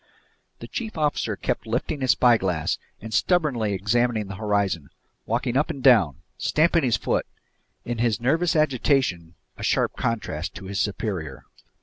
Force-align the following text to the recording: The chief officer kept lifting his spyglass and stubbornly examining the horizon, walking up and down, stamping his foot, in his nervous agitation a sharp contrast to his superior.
The 0.61 0.67
chief 0.67 0.97
officer 0.97 1.35
kept 1.35 1.67
lifting 1.67 2.01
his 2.01 2.09
spyglass 2.09 2.79
and 3.01 3.13
stubbornly 3.13 3.73
examining 3.73 4.29
the 4.29 4.35
horizon, 4.35 4.89
walking 5.27 5.55
up 5.55 5.69
and 5.69 5.83
down, 5.83 6.23
stamping 6.39 6.81
his 6.81 6.97
foot, 6.97 7.27
in 7.85 7.99
his 7.99 8.19
nervous 8.19 8.55
agitation 8.55 9.35
a 9.59 9.63
sharp 9.63 9.95
contrast 9.95 10.55
to 10.55 10.65
his 10.65 10.79
superior. 10.79 11.45